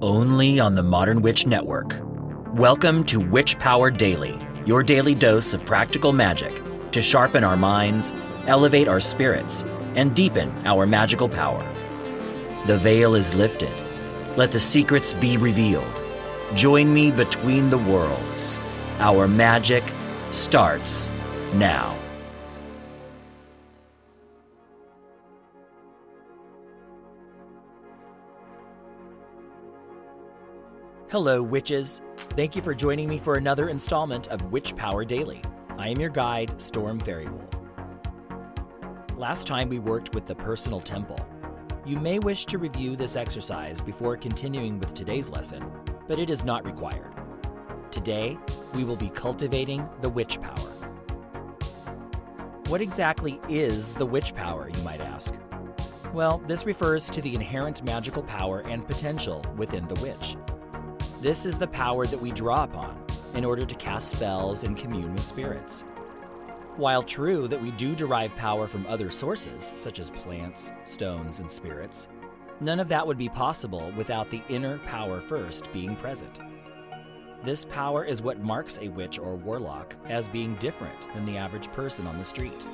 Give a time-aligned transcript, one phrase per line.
[0.00, 2.00] Only on the Modern Witch Network.
[2.54, 6.62] Welcome to Witch Power Daily, your daily dose of practical magic
[6.92, 8.14] to sharpen our minds,
[8.46, 9.66] elevate our spirits,
[9.96, 11.62] and deepen our magical power.
[12.64, 13.83] The veil is lifted.
[14.36, 15.84] Let the secrets be revealed.
[16.56, 18.58] Join me between the worlds.
[18.98, 19.84] Our magic
[20.30, 21.10] starts
[21.54, 21.96] now.
[31.10, 32.02] Hello, witches.
[32.16, 35.42] Thank you for joining me for another installment of Witch Power Daily.
[35.78, 37.52] I am your guide, Storm Faerywolf.
[39.16, 41.24] Last time we worked with the personal temple.
[41.86, 45.70] You may wish to review this exercise before continuing with today's lesson,
[46.08, 47.12] but it is not required.
[47.90, 48.38] Today,
[48.72, 50.70] we will be cultivating the witch power.
[52.68, 55.34] What exactly is the witch power, you might ask?
[56.14, 60.36] Well, this refers to the inherent magical power and potential within the witch.
[61.20, 62.98] This is the power that we draw upon
[63.34, 65.84] in order to cast spells and commune with spirits.
[66.76, 71.50] While true that we do derive power from other sources, such as plants, stones, and
[71.50, 72.08] spirits,
[72.60, 76.40] none of that would be possible without the inner power first being present.
[77.44, 81.70] This power is what marks a witch or warlock as being different than the average
[81.72, 82.66] person on the street,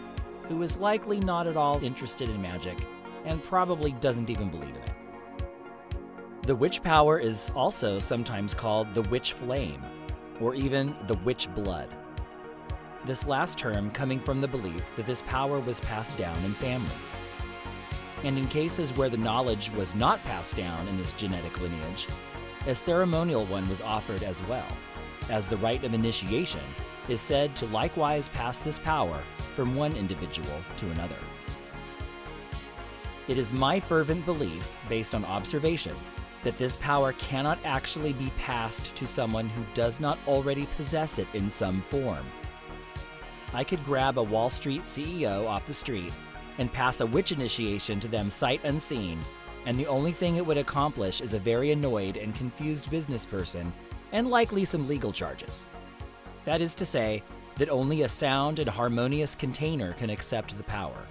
[0.48, 2.78] who is likely not at all interested in magic
[3.26, 4.92] and probably doesn't even believe in it.
[6.46, 9.82] The witch power is also sometimes called the witch flame,
[10.40, 11.94] or even the witch blood.
[13.06, 17.18] This last term coming from the belief that this power was passed down in families.
[18.24, 22.08] And in cases where the knowledge was not passed down in this genetic lineage,
[22.66, 24.66] a ceremonial one was offered as well,
[25.30, 26.60] as the rite of initiation
[27.08, 29.18] is said to likewise pass this power
[29.54, 31.16] from one individual to another.
[33.28, 35.96] It is my fervent belief, based on observation,
[36.44, 41.28] that this power cannot actually be passed to someone who does not already possess it
[41.32, 42.26] in some form.
[43.52, 46.12] I could grab a Wall Street CEO off the street
[46.58, 49.18] and pass a witch initiation to them sight unseen,
[49.66, 53.72] and the only thing it would accomplish is a very annoyed and confused business person
[54.12, 55.66] and likely some legal charges.
[56.44, 57.22] That is to say,
[57.56, 61.06] that only a sound and harmonious container can accept the power.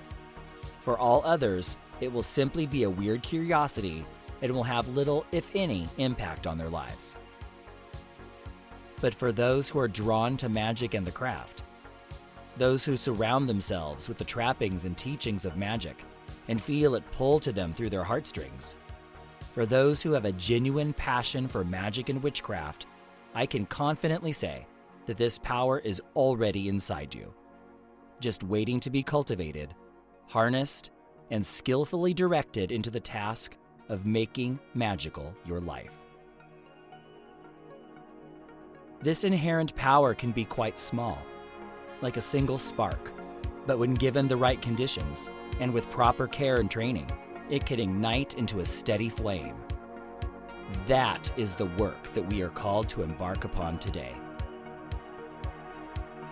[0.80, 4.06] For all others, it will simply be a weird curiosity
[4.42, 7.16] and will have little, if any, impact on their lives.
[9.02, 11.64] But for those who are drawn to magic and the craft,
[12.60, 16.04] those who surround themselves with the trappings and teachings of magic
[16.48, 18.76] and feel it pull to them through their heartstrings,
[19.54, 22.86] for those who have a genuine passion for magic and witchcraft,
[23.34, 24.68] I can confidently say
[25.06, 27.34] that this power is already inside you,
[28.20, 29.74] just waiting to be cultivated,
[30.28, 30.92] harnessed,
[31.32, 35.94] and skillfully directed into the task of making magical your life.
[39.02, 41.18] This inherent power can be quite small,
[42.02, 43.12] like a single spark,
[43.66, 45.30] but when given the right conditions
[45.60, 47.10] and with proper care and training,
[47.50, 49.56] it can ignite into a steady flame.
[50.88, 54.16] That is the work that we are called to embark upon today.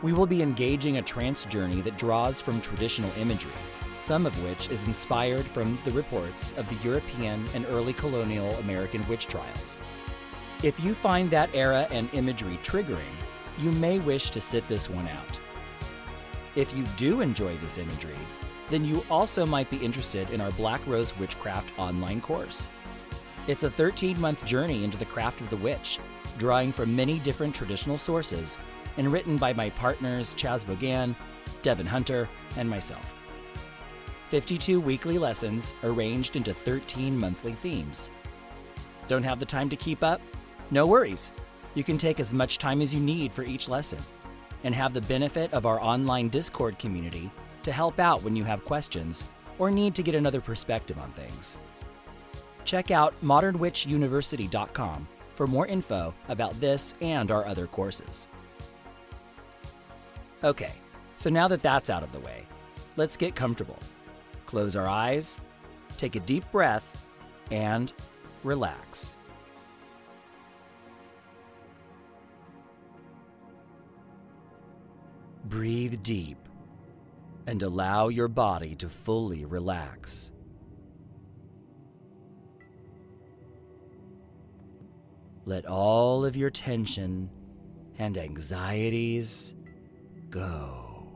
[0.03, 3.51] We will be engaging a trance journey that draws from traditional imagery
[3.99, 9.07] some of which is inspired from the reports of the European and early colonial American
[9.07, 9.79] witch trials.
[10.63, 13.15] If you find that era and imagery triggering,
[13.59, 15.39] you may wish to sit this one out.
[16.57, 18.17] If you do enjoy this imagery,
[18.71, 22.67] then you also might be interested in our Black Rose Witchcraft online course.
[23.45, 25.99] It's a 13 month journey into the craft of the witch,
[26.39, 28.57] drawing from many different traditional sources
[28.97, 31.15] and written by my partners Chas Bogan,
[31.61, 33.13] Devin Hunter, and myself.
[34.29, 38.09] 52 weekly lessons arranged into 13 monthly themes.
[39.07, 40.21] Don't have the time to keep up?
[40.71, 41.31] No worries.
[41.75, 43.99] You can take as much time as you need for each lesson
[44.63, 47.29] and have the benefit of our online Discord community
[47.63, 49.25] to help out when you have questions
[49.59, 51.57] or need to get another perspective on things.
[52.63, 58.27] Check out modernwitchuniversity.com for more info about this and our other courses.
[60.43, 60.73] Okay,
[61.17, 62.45] so now that that's out of the way,
[62.95, 63.79] let's get comfortable
[64.47, 65.39] close our eyes,
[65.97, 67.05] take a deep breath,
[67.51, 67.93] and
[68.43, 69.16] relax.
[75.47, 76.37] Breathe deep
[77.45, 80.31] and allow your body to fully relax.
[85.45, 87.29] Let all of your tension
[87.97, 89.55] and anxieties
[90.29, 91.07] go.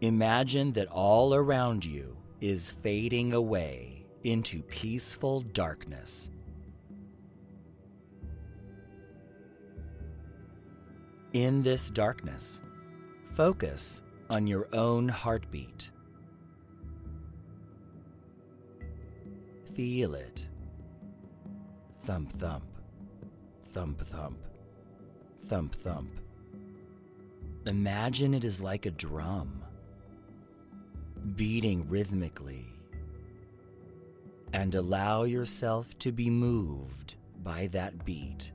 [0.00, 3.98] Imagine that all around you is fading away
[4.28, 6.30] into peaceful darkness.
[11.32, 12.60] In this darkness,
[13.34, 15.90] focus on your own heartbeat.
[19.74, 20.46] Feel it.
[22.04, 22.64] Thump, thump,
[23.72, 24.38] thump, thump,
[25.46, 26.20] thump, thump.
[27.64, 29.62] Imagine it is like a drum
[31.36, 32.66] beating rhythmically,
[34.52, 38.52] and allow yourself to be moved by that beat.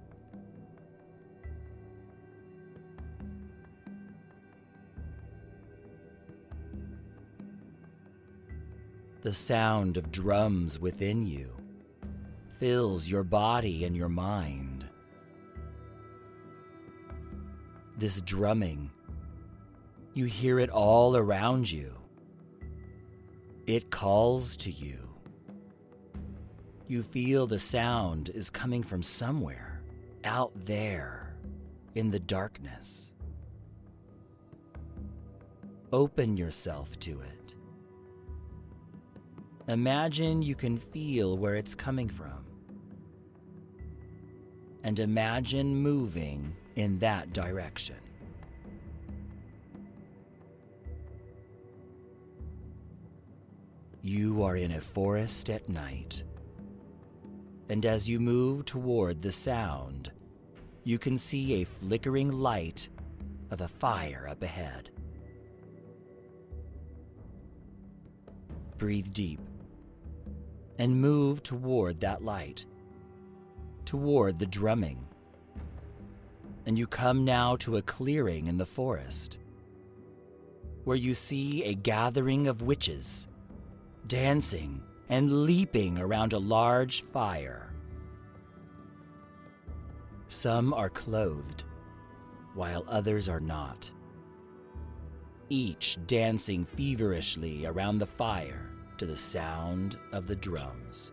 [9.22, 11.56] The sound of drums within you
[12.60, 14.86] fills your body and your mind.
[17.98, 18.92] This drumming,
[20.14, 21.94] you hear it all around you
[23.66, 25.13] it calls to you.
[26.88, 29.82] You feel the sound is coming from somewhere
[30.24, 31.36] out there
[31.96, 33.14] in the darkness.
[35.94, 37.56] Open yourself to it.
[39.68, 42.46] Imagine you can feel where it's coming from.
[44.84, 47.96] And imagine moving in that direction.
[54.02, 56.24] You are in a forest at night.
[57.74, 60.12] And as you move toward the sound,
[60.84, 62.88] you can see a flickering light
[63.50, 64.92] of a fire up ahead.
[68.78, 69.40] Breathe deep
[70.78, 72.64] and move toward that light,
[73.86, 75.08] toward the drumming.
[76.68, 79.40] And you come now to a clearing in the forest
[80.84, 83.28] where you see a gathering of witches
[84.06, 87.74] dancing and leaping around a large fire.
[90.28, 91.64] Some are clothed,
[92.54, 93.92] while others are not,
[95.50, 101.12] each dancing feverishly around the fire to the sound of the drums.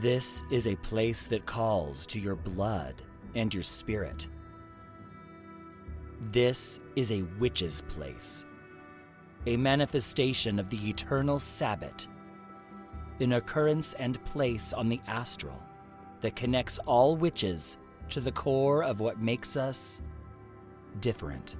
[0.00, 3.02] This is a place that calls to your blood
[3.34, 4.26] and your spirit.
[6.30, 8.44] This is a witch's place,
[9.46, 12.06] a manifestation of the eternal Sabbat,
[13.18, 15.60] an occurrence and place on the astral
[16.20, 17.76] that connects all witches
[18.10, 20.00] to the core of what makes us
[21.00, 21.56] different.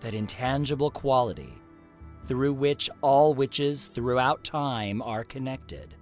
[0.00, 1.54] That intangible quality
[2.26, 5.94] through which all witches throughout time are connected.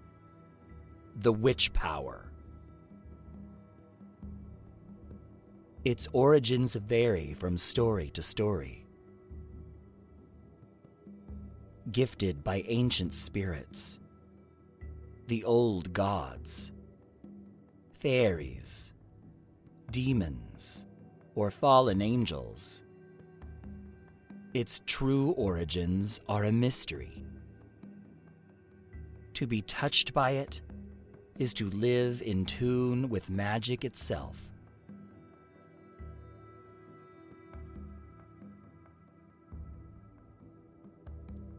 [1.21, 2.25] The witch power.
[5.85, 8.87] Its origins vary from story to story.
[11.93, 14.01] Gifted by ancient spirits,
[15.27, 16.73] the old gods,
[17.93, 18.93] fairies,
[19.91, 20.87] demons,
[21.35, 22.83] or fallen angels.
[24.55, 27.27] Its true origins are a mystery.
[29.35, 30.63] To be touched by it
[31.39, 34.54] is to live in tune with magic itself.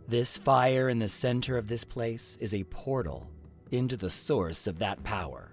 [0.08, 3.28] This fire in the center of this place is a portal
[3.72, 5.52] into the source of that power.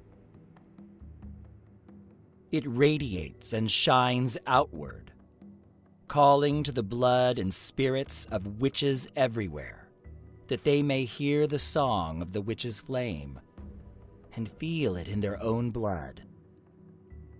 [2.50, 5.12] It radiates and shines outward,
[6.06, 9.88] calling to the blood and spirits of witches everywhere,
[10.48, 13.40] that they may hear the song of the witch's flame
[14.36, 16.24] and feel it in their own blood,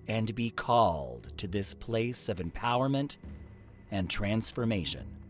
[0.08, 3.18] and be called to this place of empowerment
[3.90, 5.21] and transformation.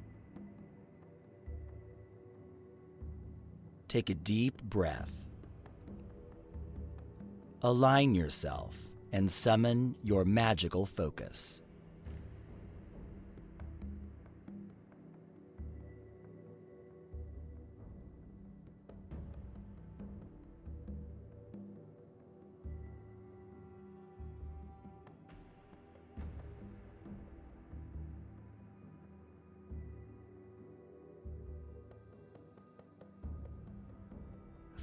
[3.93, 5.13] Take a deep breath.
[7.61, 11.61] Align yourself and summon your magical focus.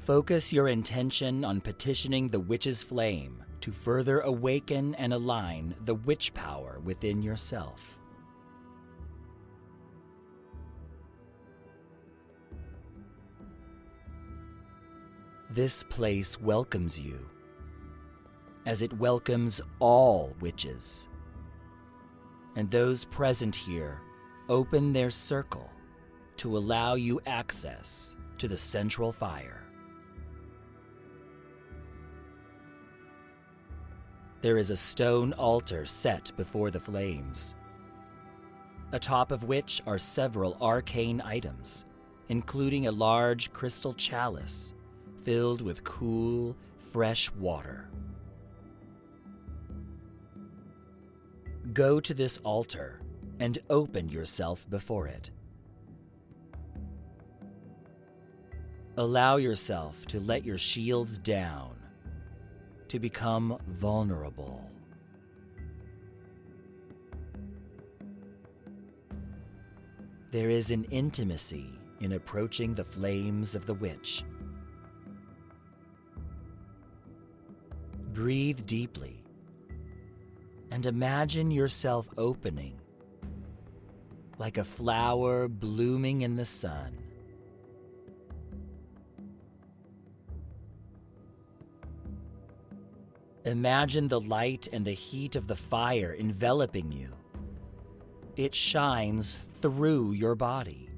[0.09, 6.33] Focus your intention on petitioning the witch's flame to further awaken and align the witch
[6.33, 7.95] power within yourself.
[15.51, 17.29] This place welcomes you,
[18.65, 21.07] as it welcomes all witches.
[22.55, 24.01] And those present here
[24.49, 25.69] open their circle
[26.37, 29.68] to allow you access to the central fire.
[34.41, 37.55] There is a stone altar set before the flames,
[38.93, 41.85] atop of which are several arcane items,
[42.29, 44.73] including a large crystal chalice
[45.23, 47.89] filled with cool, fresh water.
[51.73, 53.01] Go to this altar
[53.39, 55.31] and open yourself before it.
[58.97, 61.78] Allow yourself to let your shields down,
[62.89, 64.69] to become vulnerable.
[70.31, 71.69] There is an intimacy
[72.01, 74.23] in approaching the flames of the witch.
[78.13, 79.23] Breathe deeply
[80.71, 82.79] and imagine yourself opening
[84.37, 86.97] like a flower blooming in the sun.
[93.45, 97.09] Imagine the light and the heat of the fire enveloping you.
[98.35, 100.89] It shines through your body.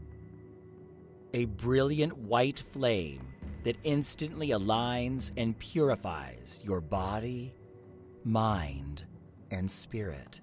[1.34, 3.28] A brilliant white flame
[3.64, 7.54] that instantly aligns and purifies your body,
[8.24, 9.06] mind,
[9.52, 10.42] and spirit.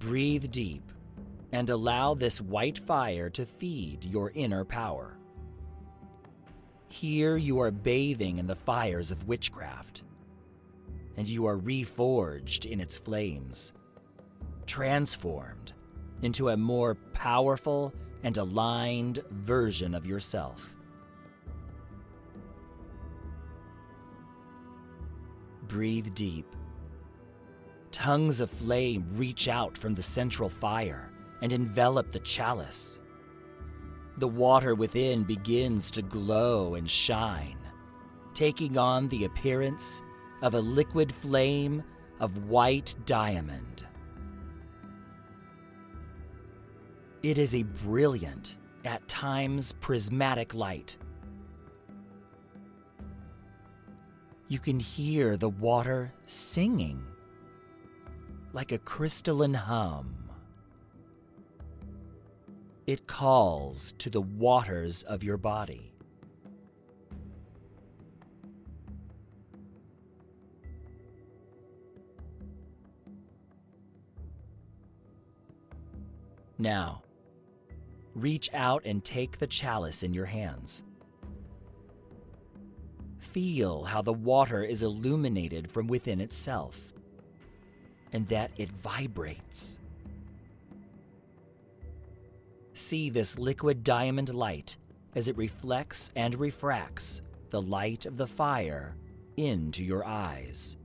[0.00, 0.90] Breathe deep
[1.52, 5.18] and allow this white fire to feed your inner power.
[6.88, 10.02] Here you are bathing in the fires of witchcraft,
[11.18, 13.74] and you are reforged in its flames,
[14.64, 15.74] transformed
[16.22, 17.92] into a more powerful
[18.22, 20.74] and aligned version of yourself.
[25.68, 26.46] Breathe deep.
[27.92, 31.10] Tongues of flame reach out from the central fire
[31.42, 33.00] and envelop the chalice
[34.20, 37.58] the water within begins to glow and shine,
[38.34, 40.02] taking on the appearance
[40.42, 41.82] of a liquid flame
[42.20, 43.86] of white diamond.
[47.22, 50.96] It is a brilliant, at times prismatic light.
[54.48, 57.02] You can hear the water singing
[58.52, 60.14] like a crystalline hum.
[62.86, 65.92] It calls to the waters of your body.
[76.58, 77.02] Now,
[78.14, 80.82] reach out and take the chalice in your hands.
[83.18, 86.78] Feel how the water is illuminated from within itself,
[88.12, 89.78] and that it vibrates
[92.80, 94.76] see this liquid diamond light
[95.14, 98.96] as it reflects and refracts the light of the fire
[99.36, 100.76] into your eyes.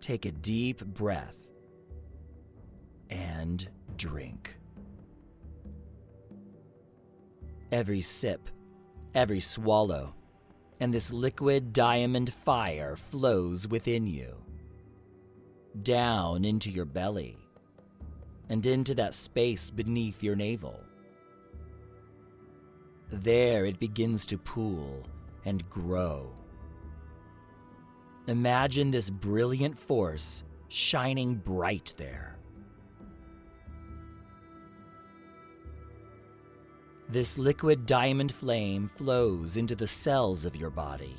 [0.00, 1.38] Take a deep breath
[3.08, 3.66] and
[3.96, 4.56] drink.
[7.70, 8.50] Every sip,
[9.14, 10.14] every swallow,
[10.82, 14.34] and this liquid diamond fire flows within you
[15.84, 17.38] down into your belly
[18.48, 20.80] and into that space beneath your navel.
[23.12, 25.06] There it begins to pool
[25.44, 26.32] and grow.
[28.26, 32.40] Imagine this brilliant force shining bright there.
[37.12, 41.14] This liquid diamond flame flows into the cells of your body,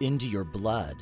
[0.00, 0.94] into your blood,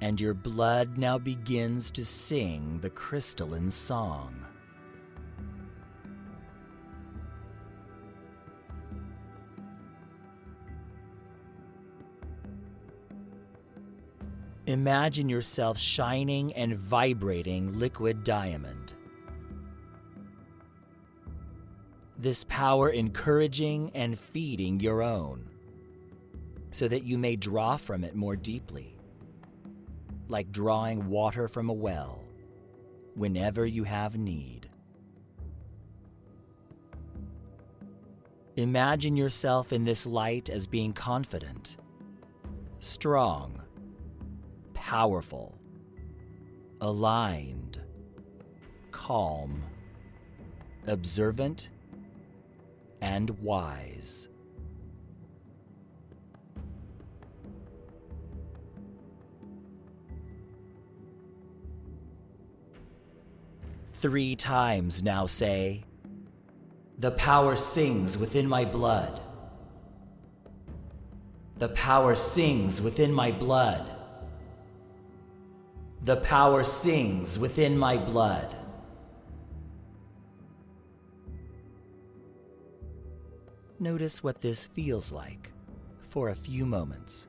[0.00, 4.42] and your blood now begins to sing the crystalline song.
[14.64, 18.94] Imagine yourself shining and vibrating liquid diamond.
[22.20, 25.48] This power encouraging and feeding your own,
[26.70, 28.96] so that you may draw from it more deeply,
[30.28, 32.22] like drawing water from a well
[33.14, 34.68] whenever you have need.
[38.56, 41.78] Imagine yourself in this light as being confident,
[42.80, 43.58] strong,
[44.74, 45.56] powerful,
[46.80, 47.80] aligned,
[48.90, 49.62] calm,
[50.86, 51.70] observant,
[53.00, 54.28] and wise.
[64.00, 65.84] Three times now say,
[66.98, 69.20] The power sings within my blood.
[71.58, 73.90] The power sings within my blood.
[76.02, 78.56] The power sings within my blood.
[83.82, 85.50] Notice what this feels like
[86.02, 87.28] for a few moments.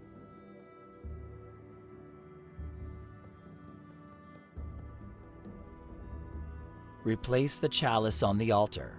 [7.06, 8.92] Replace the chalice on the altar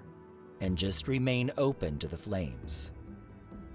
[0.62, 2.90] and just remain open to the flames,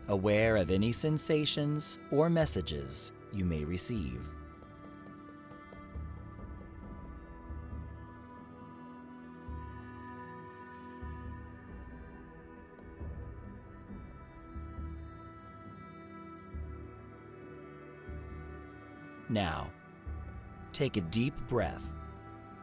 [0.07, 4.27] aware of any sensations or messages you may receive.
[20.77, 21.89] Take a deep breath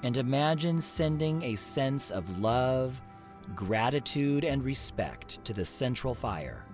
[0.05, 3.03] and imagine sending a sense of love,
[3.57, 6.65] gratitude, and respect to the central fire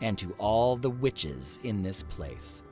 [0.00, 2.62] and to all the witches in this place.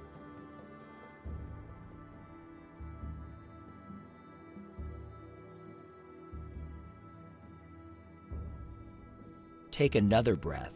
[9.71, 10.73] Take another breath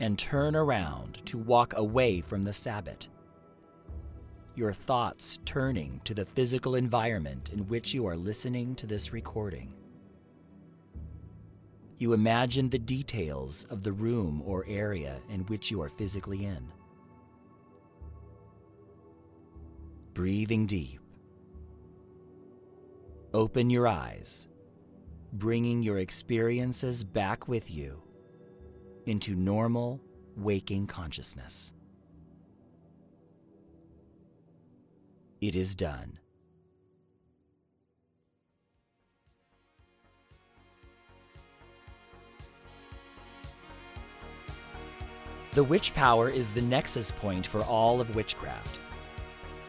[0.00, 3.08] and turn around to walk away from the Sabbat
[4.56, 9.74] your thoughts turning to the physical environment in which you are listening to this recording.
[11.98, 16.72] You imagine the details of the room or area in which you are physically in.
[20.14, 21.00] Breathing deep.
[23.34, 24.48] Open your eyes,
[25.34, 28.02] bringing your experiences back with you
[29.04, 30.00] into normal
[30.36, 31.72] waking consciousness.
[35.46, 36.18] It is done.
[45.52, 48.80] The witch power is the nexus point for all of witchcraft.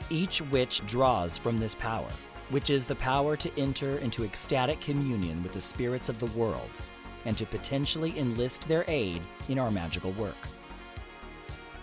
[0.10, 2.10] Each witch draws from this power,
[2.50, 6.90] which is the power to enter into ecstatic communion with the spirits of the worlds
[7.26, 10.48] and to potentially enlist their aid in our magical work.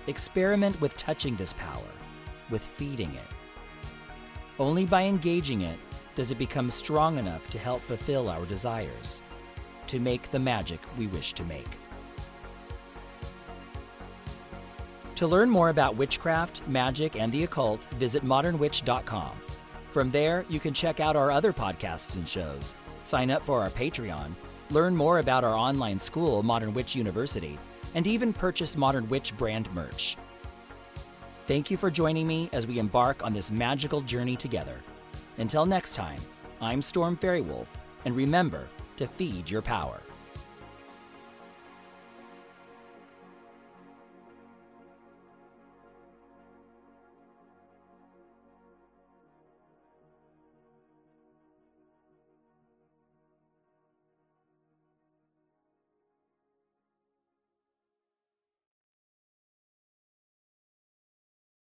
[0.08, 1.92] Experiment with touching this power,
[2.50, 3.30] with feeding it,
[4.58, 5.78] only by engaging it
[6.14, 9.22] does it become strong enough to help fulfill our desires,
[9.86, 11.78] to make the magic we wish to make.
[15.16, 19.30] To learn more about witchcraft, magic, and the occult, visit modernwitch.com.
[19.90, 23.70] From there, you can check out our other podcasts and shows, sign up for our
[23.70, 24.32] Patreon,
[24.70, 27.58] learn more about our online school, Modern Witch University,
[27.94, 30.16] and even purchase Modern Witch brand merch.
[31.46, 34.80] Thank you for joining me as we embark on this magical journey together.
[35.36, 36.20] Until next time,
[36.62, 37.66] I'm Storm Faerywolf,
[38.06, 40.00] and remember to feed your power.